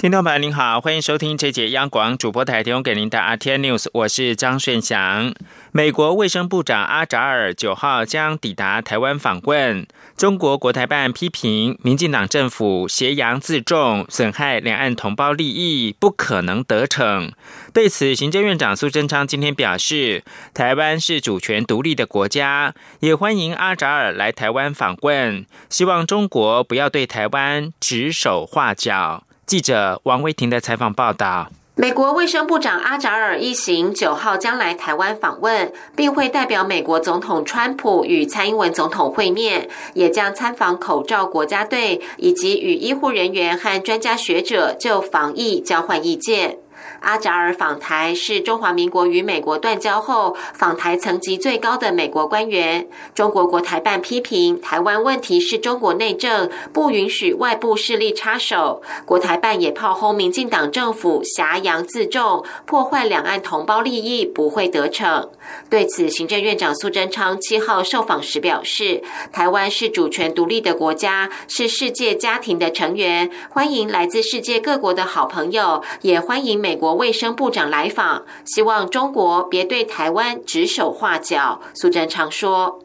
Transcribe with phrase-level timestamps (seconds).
[0.00, 5.34] 听众朋友您好，欢迎收听这节央广主播台提供给您的 R T News，我是张顺祥。
[5.72, 9.86] 美国卫生部长阿扎尔九号将抵达台湾访问。
[10.16, 17.30] 中国国台办批评民进党政府挟洋自重，损害两岸同胞利益，不可能得逞。
[17.74, 20.24] 对此，行政院长苏贞昌今天表示，
[20.54, 29.24] 台湾是主权独立的国家，也欢迎阿扎尔来台湾访问，希望中国不要对台湾指手画脚。
[29.50, 31.48] 记者王威婷的采访报道。
[31.74, 46.58] 美国卫生部长阿扎尔一行九号将来台湾访问，并会代表美国总统川普与蔡英文总统会面，也将参访口罩国家队，以及与医护人员和专家学者就防疫交换意见。
[47.00, 52.88] 阿扎尔访台是中华民国与美国断交后访台层级最高的美国官员。
[53.14, 58.82] 中国国台办批评台湾问题是中国内政，不允许外部势力插手。
[59.04, 65.30] 国台办也炮轰民进党政府挟洋自重，破坏两岸同胞利益，不会得逞。
[65.68, 76.94] 对此，行政院长苏贞昌七号受访时表示，台湾是主权独立的国家，是世界家庭的成员，欢迎来自世界各国的好朋友，也欢迎美美国。
[76.94, 81.60] 卫生部长来访，希望中国别对台湾指手画脚。
[81.74, 82.78] 苏贞昌说：“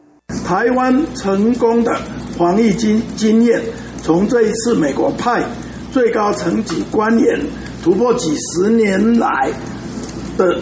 [0.44, 1.96] 台湾成功的
[2.36, 3.62] 防疫经经验，
[4.02, 5.44] 从这一次美国派
[5.92, 7.40] 最高层级官员
[7.84, 9.52] 突破几十年来
[10.36, 10.58] 的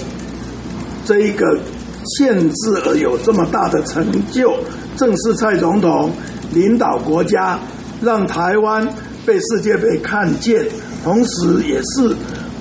[1.07, 1.59] 这一个
[2.05, 4.55] 限制而有这么大的成就，
[4.99, 6.13] 正是蔡总统
[6.53, 7.59] 领导国家，
[8.03, 8.87] 让台湾
[9.25, 10.67] 被世界被看见，
[11.03, 12.15] 同时也是。”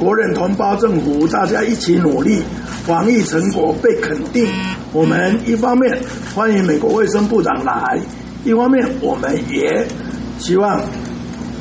[0.04, 2.42] 国人同胞政府，大家一起努力，
[2.86, 4.48] 防疫成果被肯定。
[4.92, 5.98] 我们一方面
[6.36, 8.00] 欢迎美国卫生部长来，
[8.44, 9.88] 一方面我们也
[10.40, 10.82] 希望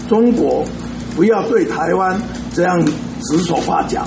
[0.08, 0.64] 中国
[1.14, 2.20] 不要对台湾
[2.52, 4.06] 这样指手画脚。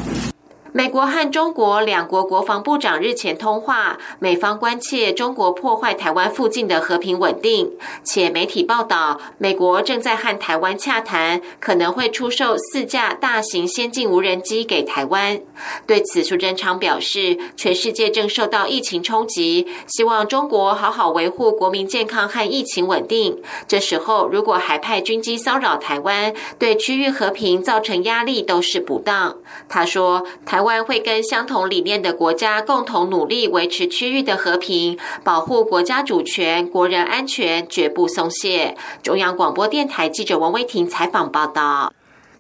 [0.76, 7.72] 美国和中国两国国防部长日前通话，美方关切中国破坏台湾附近的和平稳定，
[8.04, 15.40] 且媒体报道，美国正在和台湾洽谈，可能会出售四架大型先进无人机给台湾。
[15.88, 23.42] 对此，苏贞昌表示，全世界正受到疫情冲击，希望中国好好维护国民健康和疫情稳定。
[23.66, 29.38] 这时候，如果还派军机骚扰台湾，对区域和平造成压力，都是不当。
[29.70, 30.65] 他说，台。
[30.66, 38.76] 湾会跟相同理念的国家共同努力，维持区域的和平，保护国家主权、国人安全，绝不松懈。
[39.02, 41.94] 中央广播电台记者王威婷采访报道。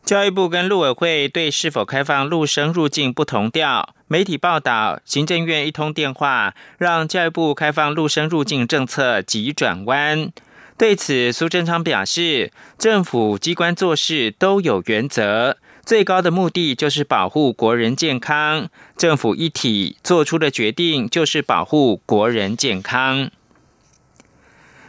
[0.03, 3.95] 教育部跟陆委会对是否开放陆生入境不同调。
[4.07, 10.31] 媒体报道，行政院一通电话，让教育部开放陆生入境政策急转弯。
[10.77, 15.57] 对此，苏贞昌表示，政府机关做事都有原则。
[15.85, 23.29] 最高的目的就是保护国人健康，政府一体做出的决定就是保护国人健康。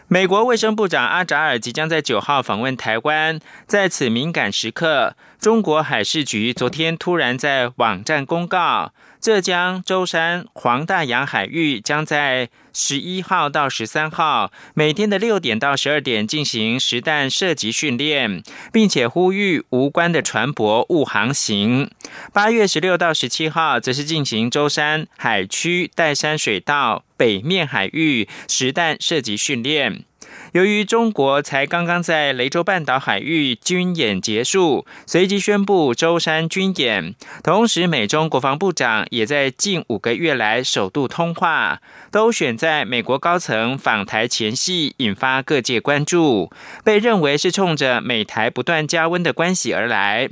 [0.08, 8.92] 美国卫生部长阿扎尔即将在九号访问台湾，在此敏感时刻，中国海事局昨天突然在网站公告。
[9.20, 21.90] 浙江舟山黄大洋海域将在十一号到十三号每天的六点到十二点进行实弹射击训练，并且呼吁无关的船舶勿航行。
[22.32, 30.04] 八月十六到十七号则是进行舟山海区岱山水道北面海域实弹射击训练。
[30.52, 37.14] 由于中国才刚刚在雷州半岛海域军演结束，随即宣布舟山军演。
[37.42, 41.80] 同时，美中国防部长也在近五个月来首度通话，
[42.10, 46.50] 都选在美国高层访台前夕，引发各界关注，
[46.84, 50.28] 被认为是冲着美台不断加温的关系而来。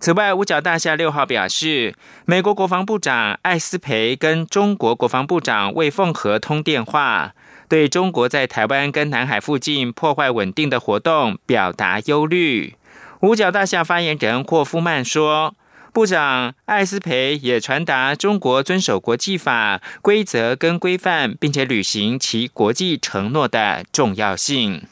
[0.00, 1.94] 此外，五角大厦六号表示，
[2.24, 7.34] 美国国防部长艾斯培跟中国国防部长魏凤和通电话。
[7.68, 12.74] 对中国在台湾跟南海附近破坏稳定的活动表达忧虑。
[13.20, 15.54] 五角大厦发言人霍夫曼说
[15.92, 24.84] ：“部长艾斯培也传达中国遵守国际法规则跟规范，并且履行其国际承诺的重要性。”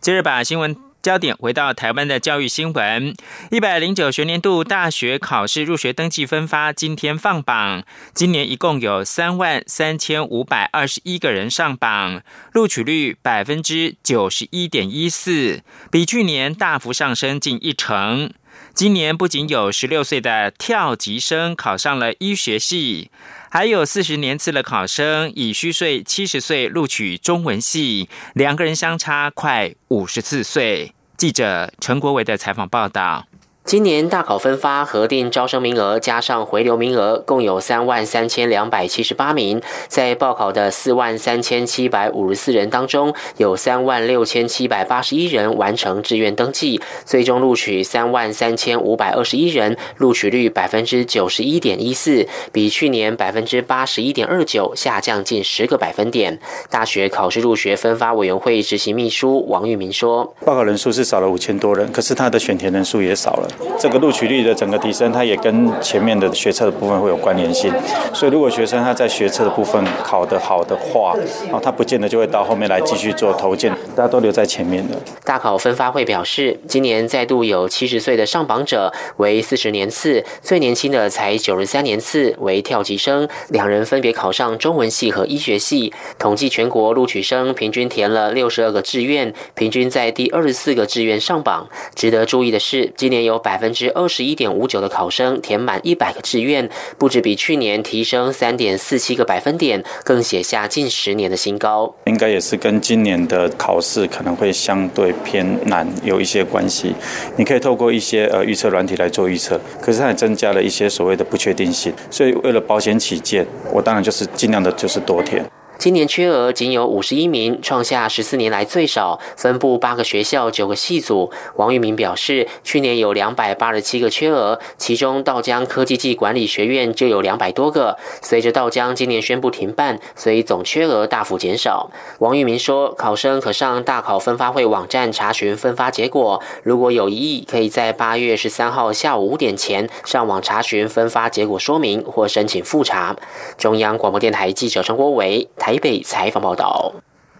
[0.00, 0.89] 接着把新闻。
[1.02, 3.14] 焦点回到台湾的教育新闻，
[3.50, 7.82] 一百零九学年度大学考试入学登记分发今天放榜，
[8.12, 18.30] 今年一共有三万三千五百二十一个人上榜，录取率百分之九十一点一四，比去年大幅上升近一成。
[18.74, 23.10] 今年不仅有十六岁的跳级生考上了医学系，
[23.52, 30.94] 还有四十年次的考生以虚岁七十岁录取中文系，两个人相差快五十四岁。
[31.16, 33.26] 记者陈国伟的采访报道。
[33.66, 39.62] 今年大考分发核定招生名额加上回流名额，共有三万三千两百七十八名。
[39.86, 56.40] 在报考的四万三千七百五十四人当中，有三万六千七百八十一人完成志愿登记，最终录取三万三千五百二十一人，录取率百分之九十一点一四，比去年百分之八十一点二九下降近十个百分点。
[56.70, 63.48] 大学考试入学分发委员会执行秘书王玉明说：“报考人数是少了五千多人，可是他的选填人数也少了。”
[63.78, 67.72] 这个录取率的整个提升，它也跟前面的学测的部分会有关联性。
[68.12, 71.14] 所以，如果学生他在学测的部分考得好的话，
[71.52, 74.96] 啊，他不见得就会到后面来继续做投件，大家都留在前面的。
[75.24, 85.92] 大考分发会表示，今年再度有七十岁的上榜者为四十年次，最年轻的才九十三年次为跳级生，两人分别考上中文系和医学系。
[86.18, 91.68] 统计全国录取生平均填了六十二个志愿，平均在第二十四个志愿上榜。
[91.94, 93.90] 值得注意的是，今年有百分之。
[93.90, 101.92] 二十一点五九的考生填满一百个志愿，不止比去年提升三点四七个百分点，更写下近十年的新高。
[102.06, 106.94] 应该也是跟今年的考试可能会相对偏难有一些关系。
[107.36, 111.92] 你可以透过一些呃预测软体来做预测，可是它也增加了一些所谓的不确定性。
[112.10, 115.44] 所以为了保险起见，我当然就是尽量的就是多填。
[115.80, 119.18] 今年缺额仅有五十一名，创下十四年来最少。
[119.34, 121.32] 分布八个学校、九个系组。
[121.56, 127.96] 王玉明表示，去年有两百八十七个缺额，其中道江科技技管理学院就有两百多个。
[128.20, 131.90] 随着道江今年宣布停办，所以总缺额大幅减少。
[132.18, 143.16] 王玉明说，考生可上大考分发会网站查询分发结果，如果有异议，可以在八月十三号下午五点前上网查询分发结果说明或申请复查。
[143.56, 145.69] 中央广播电台记者陈国伟台。
[145.70, 146.92] 台北采访报道：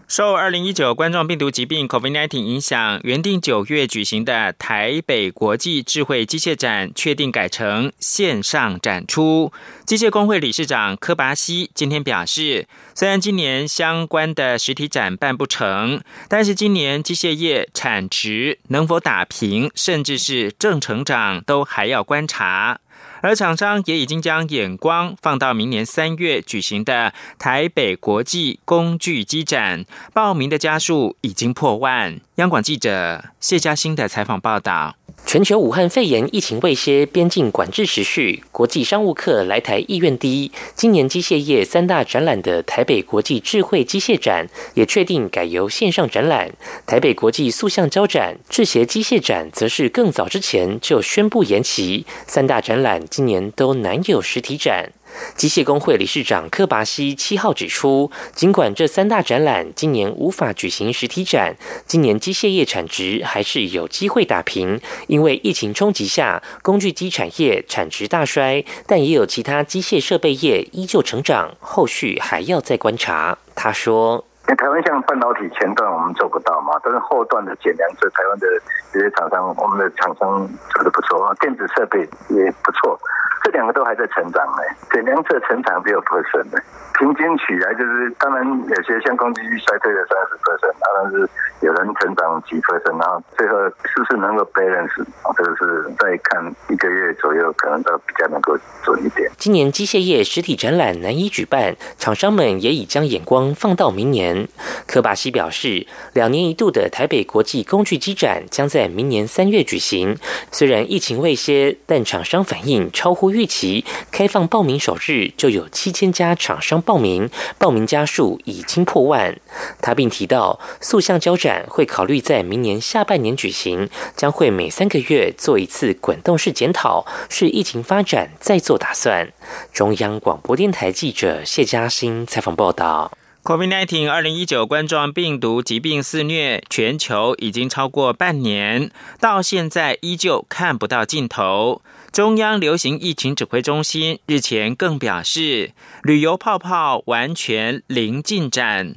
[0.06, 9.52] 受二零一九冠状病毒疾病 （COVID-19） 影响，原定九月举行的台北国际智慧机械展，确定改成线上展出。
[9.84, 22.78] 机械工会理事长柯拔西今天表示，虽然今年相关的实体展办不成，但是今年机械业产值能否打平，甚至是正成长，都还要观察。
[23.20, 32.20] 而厂商也已经将眼光放到明年三月举行的台北国际工具机展，报名的家数已经破万。
[32.36, 34.96] 央广记者谢嘉欣的采访报道。
[35.26, 40.50] 全球武汉肺炎疫情未歇，边境管制持续，国际商务客来台意愿低。
[40.74, 46.50] 今年机械业三大展览的台北国际智慧机械展也确定改由线上展览，
[46.86, 52.06] 台北国际塑橡胶展、制鞋机械展则是更早之前就宣布延期。
[52.26, 54.92] 三大展览今年都难有实体展。
[55.36, 64.80] 机械工会理事长克拔西七号指出，尽管这三大展览今年无法举行实体展，今年机械业产值还是有机会打平。
[65.08, 73.36] 因为疫情冲击下，工具机产业产值大衰，但也有其他机械设备业依旧成长，后续还要再观察。
[73.56, 74.24] 他说。
[74.56, 78.46] 台湾像半导体前段我们做不到嘛，但是后段的减量这，台湾的
[78.92, 82.98] 这些厂商，我们的厂商做的不错，电子设备也不错，
[83.42, 84.62] 这两个都还在成长呢。
[84.92, 86.62] 减量车成长比较不顺的，
[86.98, 91.30] 平均起来就是，当然有些像工具衰退了三十 percent，当然是
[91.66, 95.04] 有人成长几 percent，然后最后是不是能够 balance，
[95.36, 99.30] 这个是再看一个月左右，可能都比较能够准一点。
[99.38, 104.48] 今年机械业实体展览难以举办，厂商们也已将眼光放到明年。
[104.86, 110.16] 科巴西表示，两年一度的台北国际工具机展将在明年三月举行。
[110.50, 113.84] 虽然疫情未歇，但厂商反应超乎预期。
[114.10, 119.36] 开放报名首日就有七千家厂商报名，报名家数已经破万。
[119.80, 129.32] 他并提到，塑橡胶展会考虑在明年下半年举行，将会每三个月做一次滚动式检讨，是疫情发展再做打算。
[129.72, 133.19] 中央广播电台记者谢嘉欣采访报道。
[133.42, 141.80] COVID-19 二零一九冠状病毒疾病肆虐全球已经超过半年，到现在依旧看不到尽头。
[142.12, 148.96] 中央流行疫情指挥中心日前更表示，旅游泡泡完全零进展。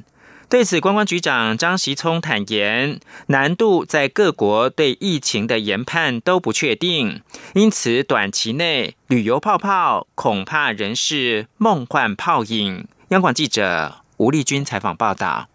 [0.50, 7.22] 对此，观光局长张习聪坦言，难度在各国对疫情的研判都不确定，
[7.54, 12.86] 因此短期内旅游泡泡恐怕仍是梦幻泡影。
[13.08, 14.03] 央广记者。
[14.16, 15.48] 吴丽君采访报道。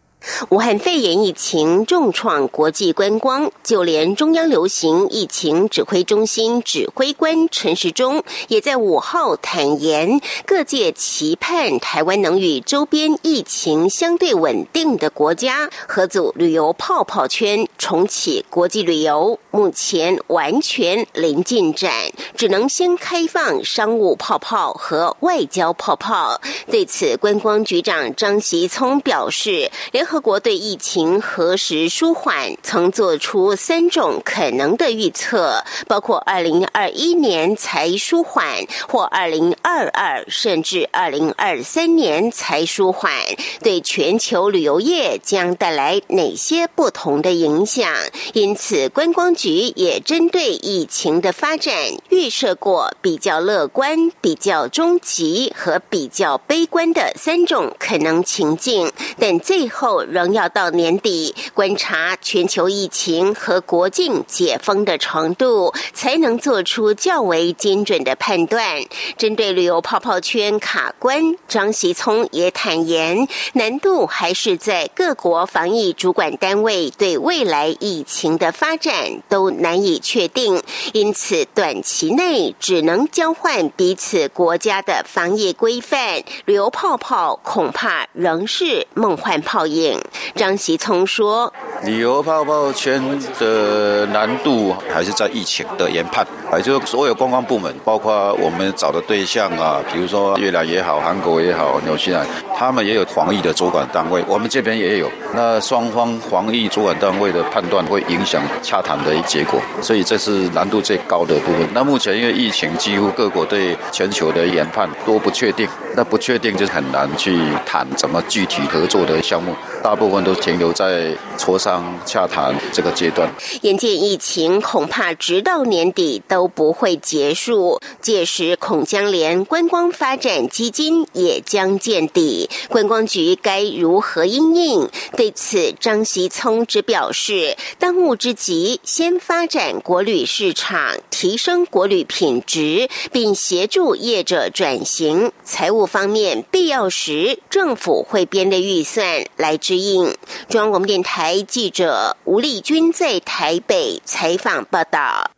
[0.49, 19.39] 武汉肺炎疫情重创国际观光，就连中央流行疫情指挥中心指挥官陈时中也在五号坦言，各界期盼台湾能与周边疫情相对稳定的国家合组旅游泡泡圈，重启国际旅游。
[19.51, 21.91] 目前完全零进展，
[22.35, 26.39] 只能先开放商务泡泡和外交泡泡。
[26.69, 38.43] 对此，观光局长张习聪表示，联合国对疫情何时舒缓，曾做出三种可能的预测，包括二零二一年才舒缓，
[38.87, 43.13] 或二零二二甚至二零二三年才舒缓，
[43.61, 47.87] 对全球旅游业将带来哪些不同的影响？
[48.33, 51.75] 因此，观光局也针对疫情的发展
[52.09, 60.49] 预设过比较乐观、比较终极和比较悲观的三种可能情境，但最后仍要。
[60.49, 68.81] 到年底观察全球疫情和国境解封的程度，才能做出较为精准的判断。
[69.15, 80.61] 针对旅游泡泡圈卡关，张习聪也坦言，难度还是在各国防疫主管单位对未来疫情的发展都难以确定，
[80.93, 89.88] 因此短期内只能交换彼此国家的防疫规范，旅游泡泡恐怕仍是梦幻泡影。
[90.35, 93.01] 张习聪说：“旅游泡泡圈
[93.39, 105.09] 的难度还是在疫情的研判，也就是所有观光部门，包括我们找的对象啊，比如说越南也好，韩国也好，纽西兰，他们也有防疫的主管单位，我们这边也有。
[105.33, 111.67] 那双方防疫主管单位的判断会影响洽谈的结果，所以这是难度最高的部分。
[111.73, 123.31] 那目前因为疫情，几乎各国对全球的研判都不确定，那不确定就很难去谈怎么具体合作的项目，大部分。”都停留在磋商当洽谈这个阶段。
[123.61, 132.49] 眼见疫情恐怕直到年底都不会结束，届时恐将连观光发展基金也将见底。
[132.69, 134.89] 观光局该如何应应？
[135.15, 145.31] 对此，张习聪只表示，当务之急先发展国旅市场，提升国旅品质，并协助业者转型。
[145.43, 150.15] 财务方面，必要时政府会编的预算来支应。
[150.47, 155.31] 中央广播电台记者吴丽君在台北采访报道。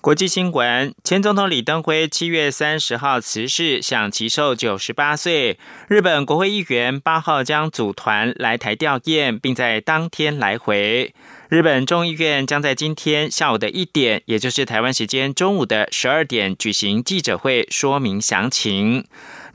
[0.00, 5.58] 国际新闻：前总统李登辉七月三十号辞世，享其寿九十八岁。
[5.86, 11.14] 日本国会议员八号将组团来台吊唁，并在当天来回。
[11.50, 19.04] 日本众议院将在今天下午的一点，也就是台湾时间中午的十二点举行记者会，说明详情。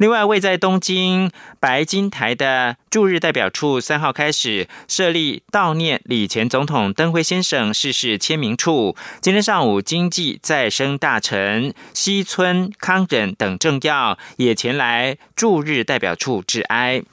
[0.01, 1.29] 另外，位在东京
[1.59, 8.95] 白金台的驻日代表处三号开始设立悼念李前总统登辉先生逝世签名处。
[9.21, 17.03] 今天上午，经济再生大臣西村康忍等政要也前来驻日代表处致哀。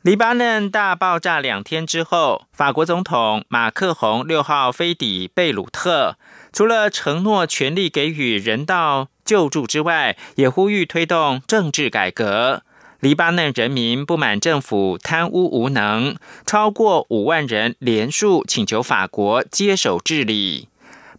[0.00, 6.16] 黎巴嫩大爆炸两天之后，法国总统马克宏六号飞抵贝鲁特，
[6.54, 9.08] 除了承诺全力给予人道。
[9.28, 12.62] 救助之外，也呼吁推动政治改革。
[13.00, 16.16] 黎巴嫩人民不满政府贪污无能，
[16.46, 20.68] 超过五万人连数请求法国接手治理。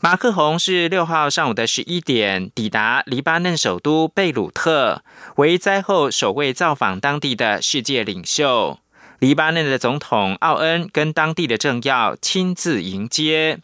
[0.01, 5.03] 马克宏是六号上午的十一点抵达黎巴嫩首都贝鲁特，
[5.35, 8.79] 为灾后首位造访当地的世界领袖。
[9.19, 13.59] 黎巴嫩的总统奥恩跟当地的政要亲自迎接。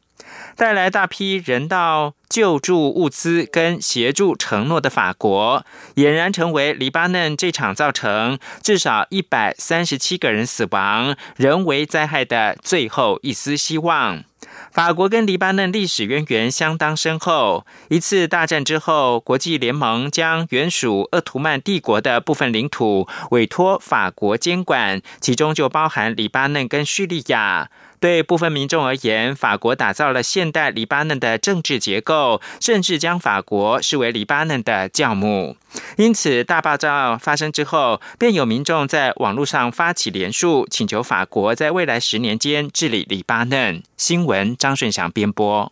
[0.56, 5.66] 带来大批人道救助物资跟协助承诺的法国，
[5.96, 14.24] 俨然成为黎巴嫩这场造成至少一百三十七个人死亡人为灾害的最后一丝希望。
[14.72, 27.70] 法国跟黎巴嫩历史渊源相当深厚，一次大战之后，国际联盟将原属鄂图曼帝国的部分领土委托法国监管，其中就包含黎巴嫩跟叙利亚。
[28.00, 35.58] 对部分民众而言，法国打造了现代黎巴嫩的政治结构，甚至将法国视为黎巴嫩的教母。
[35.98, 43.84] 因此，大爆炸发生之后，便有民众在网络上发起联署，请求法国在未来十年间治理黎巴嫩。
[43.98, 45.72] 新闻：张顺祥编播。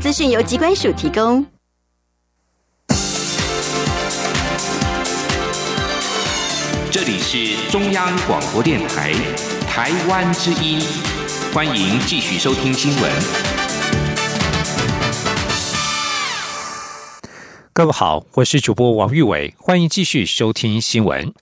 [0.00, 1.44] 资讯由机关署提供。
[6.88, 9.12] 这里是中央广播电台
[9.68, 10.80] 台湾之音，
[11.52, 13.12] 欢迎继续收听新闻。
[17.72, 21.34] 各位好，我是主播王玉伟，欢迎继续收听新闻。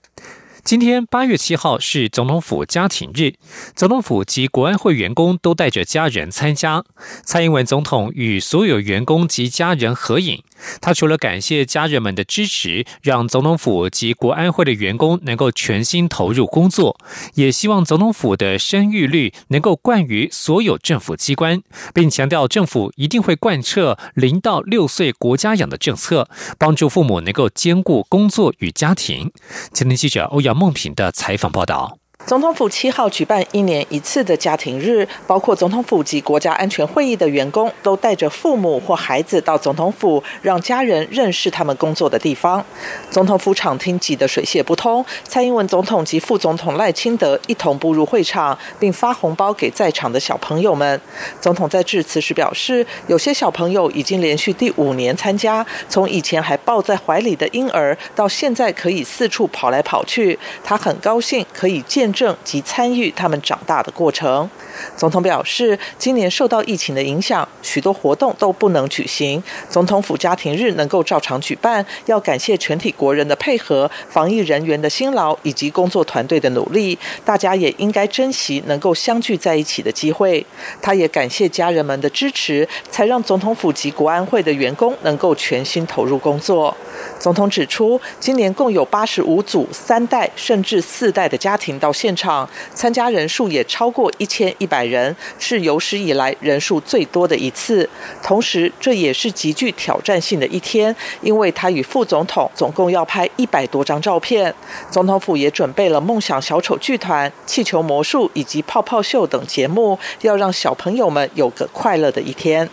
[0.67, 3.35] 今天八月七号是总统府家庭日，
[3.73, 6.83] 总统府及国安会员工都带着家人参加。
[7.23, 10.43] 蔡英文总统与所有员工及家人合影。
[10.81, 16.97] 他除了感谢家人们的支持，让总统府及国安会的员工能够全心投入工作，
[17.35, 21.61] 也希望总统府的生育率能够冠于所有政府机关，
[21.93, 29.31] 并强调政府一定会贯彻零到六岁国家养的政策，帮助父母能够兼顾工作与家庭。
[29.73, 31.97] 前天记者欧阳梦平的采访报道。
[32.27, 42.61] 总统府七号举办一年一次的家庭日，包括总统府及国家安全会议的员工都带着父母或孩子到总统府，让家人认识他们工作的地方。
[43.09, 50.99] 总统府场厅挤得水泄不通，蔡英文总统及副总统赖清德一同步入会场，并发红包给在场的小朋友们。
[51.39, 62.13] 总统在致辞时表示，有些小朋友已经连续第五年参加，从以前还抱在怀里的婴儿，到现在可以四处跑来跑去，他很高兴可以见。
[62.17, 64.49] 证及参与他们长大的过程。
[64.95, 69.41] 总统表示，今年受到疫情的影响，许多活动都不能举行。
[69.69, 76.97] 总统府家庭日能够照常举办，要感谢全体国人的配合、防疫人员的辛劳以及工作团队的努力。
[77.23, 80.45] 大家也应该珍惜能够相聚在一起的机会。
[80.81, 86.75] 他也感谢家人们的支持，才让总统府及国安会的员工能够全心投入工作。
[87.19, 97.89] 总统指出，今年共有八十五组三代甚至四代的家庭到现现场，参加人数也超过一千一百人，是有史以来人数最多的一次。
[98.23, 104.55] 同时，这也是极具挑战性的一天，因为他与副总统总共要拍一百多张照片。
[104.89, 112.69] 总统府也准备了梦想小丑剧团、气球魔术以及泡泡秀等节目，要让小朋友们有个快乐的一天。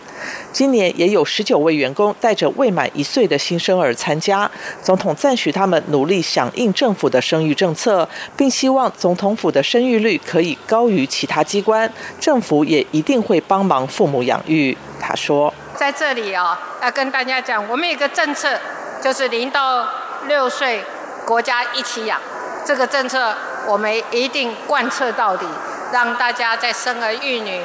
[0.55, 4.49] 今年也有十九位员工带着未满一岁的新生儿参加，
[4.81, 11.91] 总统赞许他们努力响应政府的生育政策，并希望总统府的生育率可以高于其他机关，
[12.21, 14.77] 政府也一定会帮忙父母养育。
[14.97, 18.57] 他说：“在这里啊，要跟大家讲，我们有个政策，
[19.03, 19.85] 就是零到
[20.29, 20.81] 六岁
[21.25, 22.17] 国家一起养，
[22.65, 23.35] 这个政策
[23.67, 25.45] 我们一定贯彻到底，
[25.91, 27.59] 让大家在生儿育女，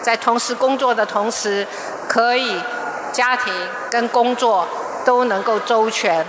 [0.00, 1.66] 在同时工作的同时。”
[2.08, 2.56] 可以，
[3.12, 3.52] 家庭
[3.90, 4.66] 跟工作
[5.04, 6.24] 都能够周全。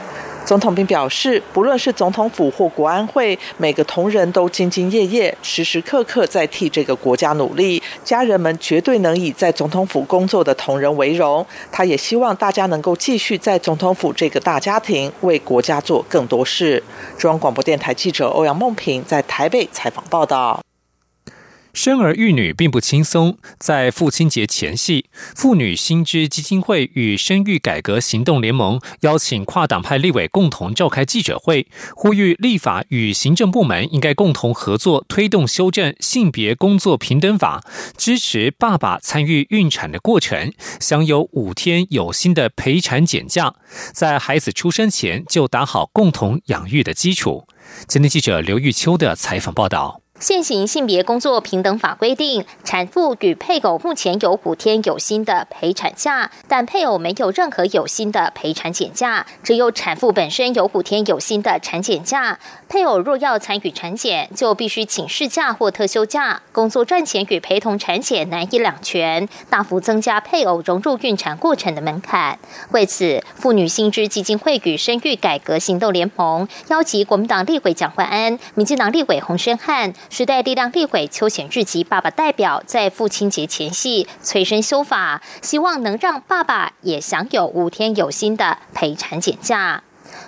[0.46, 7.84] 总统并表示，不论是总统府或国安会，每个同仁都兢兢业业，时时刻刻在替这个国家努力。
[8.02, 11.46] 家人们绝对能以在总统府工作的同仁为荣。
[11.70, 16.82] 他也希望大家能够继续在总统府这个大家庭为国家做更多事。
[17.18, 20.67] 中央广播电台记者欧阳梦平在台北采访报道。
[21.78, 23.38] 生儿育女并不轻松。
[23.60, 37.64] 在父亲节前夕，妇女新知基金会与生育改革行动联盟邀请跨党派立委共同召开记者会，呼吁立法与行政部门应该共同合作，推动修正性别工作平等法，
[37.96, 43.54] 支持爸爸参与孕产的过程，享有五天有薪的陪产减假，
[43.94, 47.48] 在孩子出生前就打好共同养育的基础。
[47.88, 50.07] 今天记者刘玉秋的采访报道。
[50.20, 62.40] 现行性别工作平等法规定，产妇与配偶目前有五天有薪的陪产假，但配偶没有任何有薪的陪产检假，只有产妇本身有五天有薪的产检假。
[62.68, 66.42] 配偶若要参与产检，就必须请事假或特休假。
[66.52, 72.40] 工作赚钱与陪同产检难以两全，大幅增加配偶融入孕产过程的门槛。
[72.72, 79.94] 为此，妇女新知基金会与生育改革行动联盟邀集国民党立委蒋焕安、民进党立委洪宣汉。
[80.10, 89.84] 时代力量立委邱显日及爸爸代表在父亲节前夕催生修法，希望能让爸爸也享有五天有薪的陪产检假。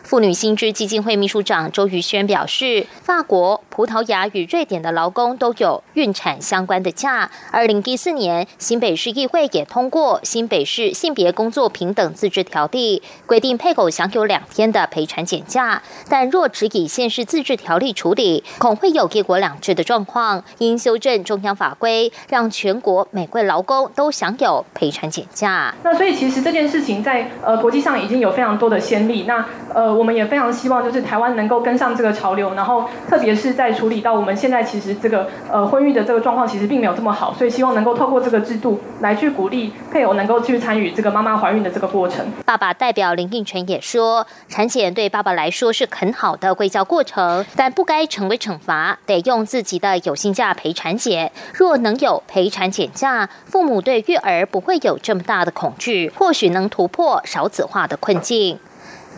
[0.09, 3.61] 妇女新知基金会秘书长周瑜轩表示，法国。
[3.69, 7.31] 葡萄牙与瑞典的劳工都有孕产相关的假。
[7.49, 15.81] 二零一四年，新北市议会也通过《新北市性别工作平等自治条例》，规定配偶享有两天的陪产检假。
[16.09, 20.43] 但若只以县市自治条例处理，恐会有一国两制的状况。
[20.57, 25.73] 应修正中央法规，让全国每位劳工都享有陪产检假。
[25.83, 29.23] 那所以其实这件事情在呃国际上已经有非常多的先例。
[29.25, 42.25] 那呃我们也非常希望就是台湾能够跟上这个潮流，然后特别是在处理到我们现在其实这个呃婚育的这个状况其实并没有这么好，所以希望能够透过这个制度来去鼓励配偶能够去参与这个妈妈怀孕的这个过程。
[42.45, 51.29] 爸爸代表林应泉也说，产检对爸爸来说是很好的归教过程，但不该成为惩罚，得用自己的有薪假陪产检。
[51.53, 58.57] 若能有陪产检假，父母对育儿不会有这么大的恐惧，或许能突破少子化的困境。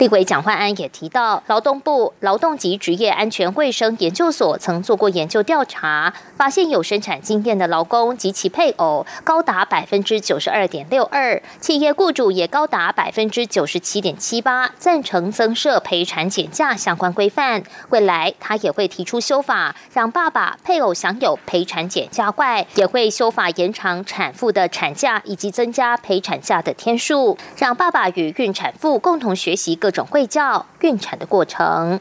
[0.01, 17.61] 立委蒋焕安也提到，劳动部劳动及职业安全卫生研究所曾做过研究调查，发现有生产经验的劳工及其配偶高达百分之九十二点六二，企业雇主也高达百分之九十七点七八赞成增设陪产检假相关规范。
[17.89, 29.90] 未来他也会提出修法，让爸爸配偶享有陪产检假外，也会修法延长产妇的产假以及增加陪产假的天数，让爸爸与孕产妇共同学习各。
[29.91, 31.99] 种会教孕产的过程。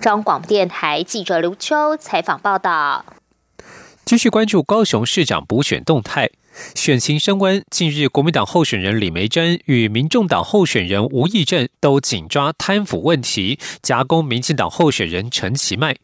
[0.00, 3.04] 张广电台记者刘秋采访报道。
[4.04, 6.30] 继续关注高雄市长补选动态。
[6.74, 15.96] 选情升温，近日国民党候选人李梅珍与民众党候选人吴益政都紧抓贪腐问题，夹攻民进党候选人陈其迈。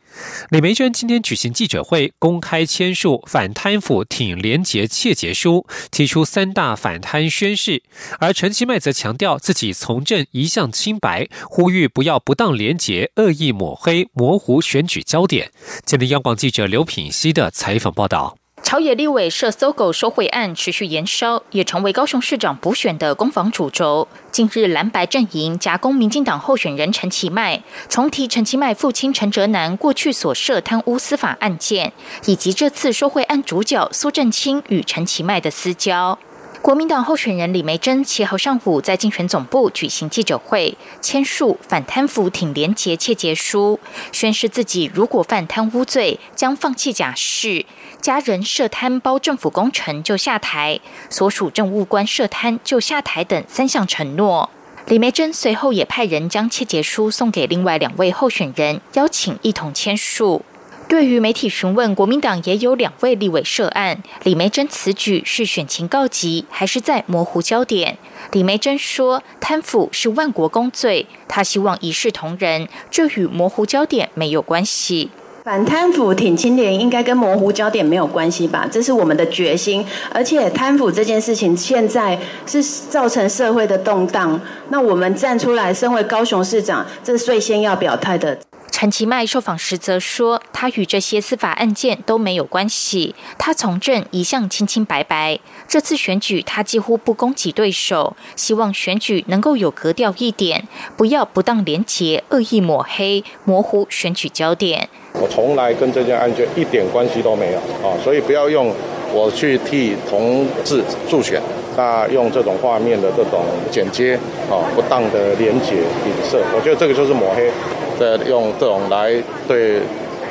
[0.50, 7.82] 李梅珍今天举行记者会，公开签署反贪腐挺廉洁切结书，提出三大反贪宣誓。
[8.18, 15.50] 而陈其迈则强调自己从政一向清白，呼吁不要不当廉洁、恶意抹黑、模糊选举焦点。
[15.84, 18.36] 今天央广记者刘品熙的采访报道。
[18.68, 24.06] 朝野立委涉搜狗收贿案持续延烧，也成为高雄市长补选的攻防主轴。
[24.30, 31.94] 近日，蓝白阵营夹攻民进党候选人陈其迈，重提陈其迈父亲陈哲南过去所涉贪污司法案件，
[32.26, 36.18] 以及这次收贿案主角苏正清与陈其迈的私交。
[36.60, 43.78] 国民党候选人李梅珍七号上午在竞选总部举行记者会，签署反贪腐挺廉洁切结书，
[44.10, 47.64] 宣誓自己如果犯贪污罪，将放弃假释；
[48.00, 50.80] 家人涉贪包政府工程就下台，
[51.10, 54.50] 所属政务官涉贪就下台等三项承诺。
[54.86, 60.42] 李梅珍随后也派人将切结书送给另外两位候选人，邀请一同签署。
[60.88, 67.98] 对于媒体询问，国民党也有两位立委涉案，李梅珍此举是选情告急，还是在模糊焦点？
[68.32, 75.10] 李梅珍说，贪腐是万国公罪，他希望一视同仁，这与模糊焦点没有关系。
[75.48, 78.68] 反贪腐挺清廉，应该跟模糊焦点没有关系吧？
[78.70, 79.82] 这是我们的决心。
[80.12, 88.38] 而且贪腐这件事情现在是造成社会的动荡，那我们站出来，身为高雄市长，这是最先要表态的。
[88.70, 95.40] 陈其迈受访时则说，他与这些司法案件都没有关系，他从政一向清清白白。
[95.66, 104.90] 这次选举他几乎不攻击对手，希望选举能够有格调一点，不要不当廉洁、恶意抹黑、模糊选举焦点。
[105.14, 108.72] 我从来跟这件案件一点关系都没有啊，所以不要用
[109.12, 111.40] 我去替同志助选，
[111.76, 114.14] 那用这种画面的这种剪接
[114.50, 117.50] 啊，不当的廉洁影射，我觉得这个就是抹黑。
[117.98, 119.12] 的用这种来
[119.48, 119.80] 对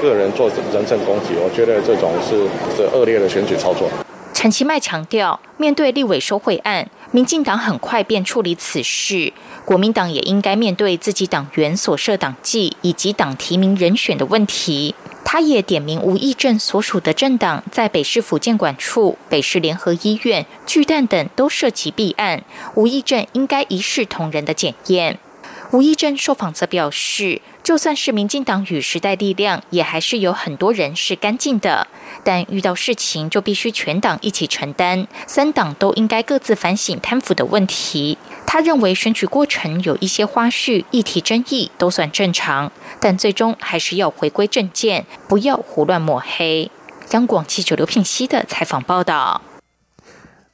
[0.02, 3.90] 个人做人身攻击，我觉得这种是这恶劣的选举操作。
[4.34, 9.34] 陈其迈强调，面对立委收贿案，民进党很快便处理此事，
[9.68, 14.96] 国民党也应该面对自己党员所设党纪以及党提名人选的问题。
[15.26, 25.20] 他也点名吴义正所属的政党在北市府建管处、北市联合医院、巨蛋等都涉及弊案，吴义正应该一视同仁的检验。
[25.72, 31.86] 吴义正受访则表示，就算是民进党与时代力量，也还是有很多人是干净的。
[32.24, 38.18] 但遇到事情就必须全党一起承担，三党都应该各自反省贪腐的问题。
[38.46, 46.72] 他认为选举过程有一些花絮、议题争议都算正常，但最终还是要回归正见，不要胡乱抹黑。
[47.12, 49.42] 央广记者刘品熙的采访报道。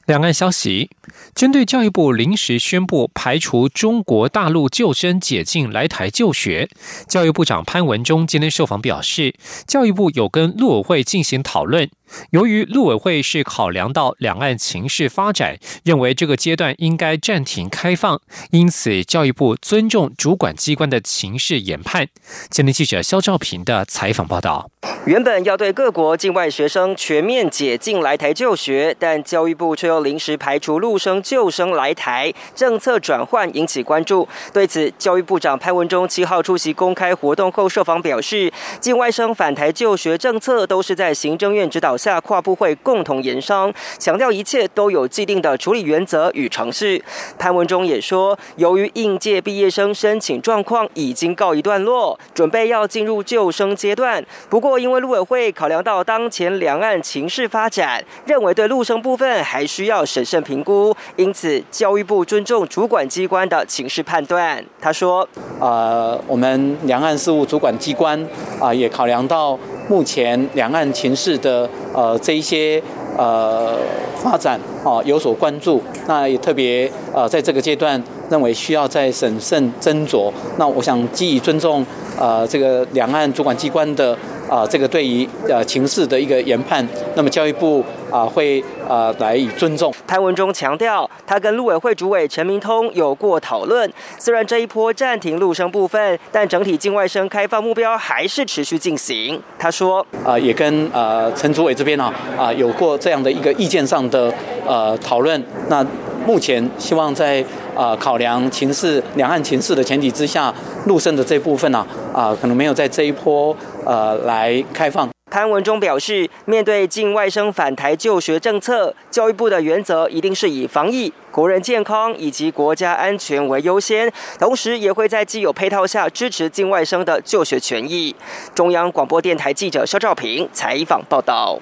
[0.06, 0.90] 两岸消息：
[1.34, 6.68] 针对教育部临时宣布排除中国大陆救生解禁来台就学，
[7.08, 9.34] 教育部长潘文忠今天受访表示，
[9.66, 11.90] 教育部有跟陆委会进行讨论，
[12.32, 18.20] 由于陆委会是考量到两岸情势发展，认为这个阶段应该暂停开放，
[18.52, 22.08] 因此教育部尊重主管机关的情势研判。
[22.50, 24.70] 今天记者肖兆平的采访报道。
[25.06, 34.28] 原本要对各国境外学生全面解禁来台就学，但教育部却又临时排除陆生救生来台，政策转换引起关注。
[34.54, 47.02] 对此，教育部长潘文忠七号出席公开活动后受访表示，境外生返台就学政策都是在行政院指导下跨部会共同研商，强调一切都有既定的处理原则与程序。
[47.40, 64.62] 潘文忠也说，由于应届毕业生申请状况已经告一段落，准备要进入救生阶段，不过因为陆委会考量到当前两岸情势发展，认为对陆生部分还需要审慎评估，因此教育部尊重主管机关的情势判断。
[64.82, 65.26] 他说
[65.62, 68.28] ：“呃，我们两岸事务主管机关
[68.60, 72.82] 啊，也考量到目前两岸情势的呃这一些
[73.18, 73.78] 呃
[74.18, 80.32] 发展啊有所关注，那也特别呃在这个阶段认为需要再审慎斟酌。
[80.58, 81.86] 那我想基于尊重
[82.20, 84.18] 呃这个两岸主管机关的。”
[84.54, 89.92] 啊，这个对于呃情势的一个研判，那么教育部啊会啊来以尊重。
[90.06, 99.42] 潘文忠强调，他跟陆委会主委陈明通有过讨论，虽然这一波暂停陆生部分，但整体境外生开放目标还是持续进行。
[99.58, 104.32] 他说，啊也跟呃陈主委这边呢啊有过这样的一个意见上的
[104.68, 105.44] 呃讨论。
[105.68, 105.84] 那
[106.26, 107.44] 目前希望在
[107.76, 110.54] 啊考量情势、两岸情势的前提之下，
[110.86, 113.56] 陆生的这部分呢啊可能没有在这一波。
[113.86, 115.10] 呃，来开放。
[115.30, 124.10] 潘文忠表示，面对境外生返台就学政策，教育部的原则一定是以防疫、国人健康以及国家安全为优先，
[124.40, 128.16] 同时也会在既有配套下支持境外生的就学权益。
[128.56, 131.60] 中央广播电台记者肖兆平采访报道。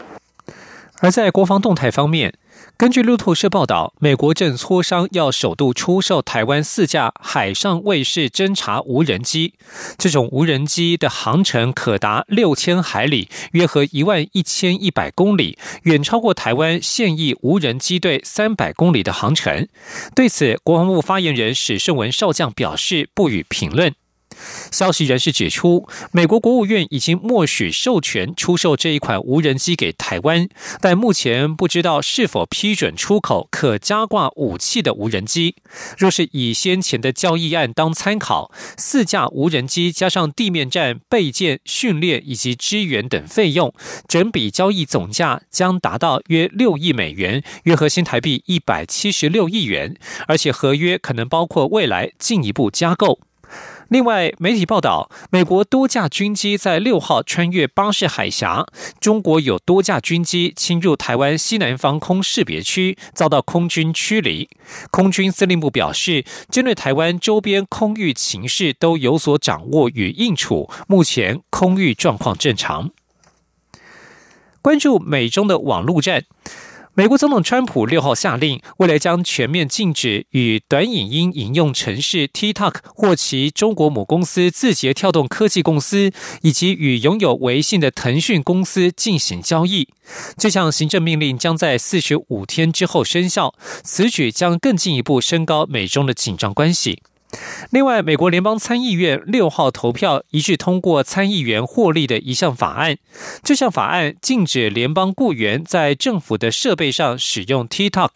[1.00, 2.36] 而在国防动态方面。
[2.81, 9.53] 根据路透社报道，美国正磋商要首度出售台湾四架海上卫士侦察无人机。
[9.99, 19.67] 这种无人机的航程可达六千海里，约合一万一千一百公里，远超过台湾现役无人机队三百公里的航程。
[20.15, 23.93] 对此，国防部发言人史胜文少将表示不予评论。
[24.71, 30.47] 消息人士指出，美国国务院已经默许授权出售这一款无人机给台湾，
[30.80, 35.56] 但目前不知道是否批准出口可加挂武器的无人机。
[35.97, 43.73] 若是以先前的交易案当参考，四架无人机加上地面战备件、训练以及支援等费用，
[44.08, 49.95] 整笔交易总价将达到约六亿美元，约合新台币一百七十六亿元，
[50.27, 53.19] 而且合约可能包括未来进一步加购。
[53.91, 58.65] 另外，媒体报道，美国多架军机在六号穿越巴士海峡，
[59.01, 64.49] 中国有多架军机侵入台湾西南方空识别区，遭到空军驱离。
[64.91, 72.91] 空军司令部表示，针对台湾周边空域情势都有所掌握与应处，目前空域状况正常。
[74.62, 76.23] 关注美中的网络战。
[76.93, 89.88] 美国总统川普六号下令，未来将全面禁止与短影音引用程式 TikTok 或其中国母公司字节跳动科技公司，以及与拥有微信的腾讯公司进行交易。
[90.36, 93.56] 这项行政命令将在四十五天之后生效。
[93.84, 97.01] 此举将更进一步升高美中的紧张关系。
[97.69, 102.97] 另外，美国联邦参议院六号投票一致通过参议员获利的一项法案。
[103.41, 108.09] 这项法案禁止联邦雇员在政府的设备上使用 TikTok。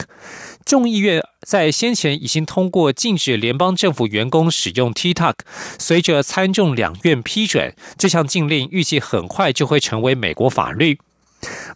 [0.66, 5.36] 众议院在先前已经通过禁止联邦政府员工使用 TikTok。
[5.80, 11.00] 随着参众两院批准，这项禁令预计很快就会成为美国法律。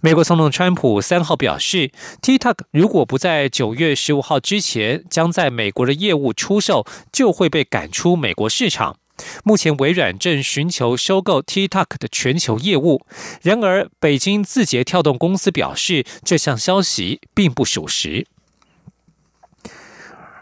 [0.01, 8.97] 美国总统川普三号表示，TikTok 如果不在九月十五号之前将在美国的业务出售，就会被赶出美国市场。
[9.43, 13.05] 目前，微软正寻求收购 TikTok 的全球业务。
[13.41, 18.25] 然而，北京字节跳动公司表示，这项消息并不属实。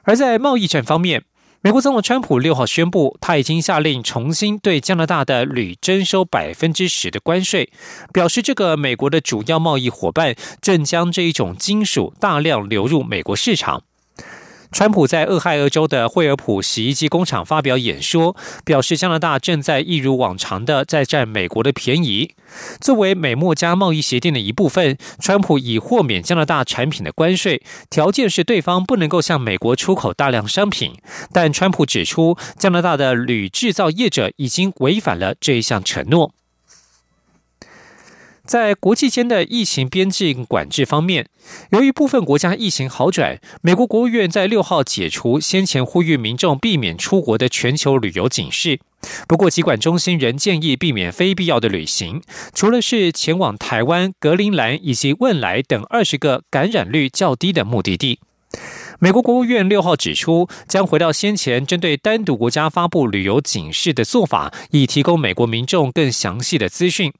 [0.03, 1.23] 而在贸易战方面，
[1.61, 7.71] 美国总统川普六号宣布，他已经下令重新对加拿大的铝征收百分之十的关税，
[8.13, 13.81] 表示这个美国的主要贸易伙伴正将这一种金属大量流入美国市场。
[14.71, 22.35] 川普在俄亥俄州的惠尔普洗衣机工厂发表演说，表示加拿大正在一如往常的在占美国的便宜。
[22.79, 30.93] 作为美墨加贸易协定的一部分，川普已豁免加拿大产品的关税，条件是对方不能够向美国出口大量商品。
[31.31, 36.33] 但川普指出，加拿大的铝制造业者已经违反了这一项承诺。
[38.47, 41.27] 在国际间的疫情边境管制方面，
[41.71, 48.79] 由于部分国家疫情好转，美国国务院在六号解除先前呼吁民众避免出国的全球旅游警示。
[49.27, 52.21] 不过，疾管中心仍建议避免非必要的旅行，
[52.53, 58.19] 除了是前往台湾、格陵兰以及汶莱等二十个感染率较低的目的地。
[58.99, 67.13] 美国国务院六号指出，将回到先前针对单独国家发布旅游警示的做法，以提供美国民众更详细的资讯。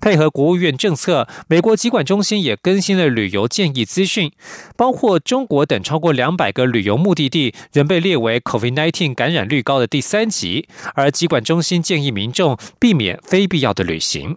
[0.00, 4.30] 配合国务院政策，美国疾管中心也更新了旅游建议资讯，
[4.76, 14.36] 包括中国等超过两百个旅游目的地仍被列为 COVID-19 感染率高的第三级，而疾管中心建议民众避免非必要的旅行。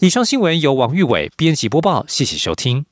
[0.00, 2.84] 以上新闻由王玉伟编辑播报，谢谢收听。